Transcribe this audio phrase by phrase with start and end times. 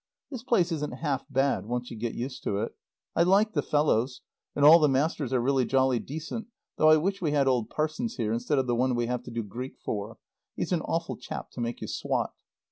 [0.31, 2.71] This place isn't half bad once you get used to it.
[3.15, 4.21] I like the fellows,
[4.55, 8.15] and all the masters are really jolly decent, though I wish we had old Parsons
[8.15, 10.17] here instead of the one we have to do Greek for.
[10.55, 12.33] He's an awful chap to make you swot.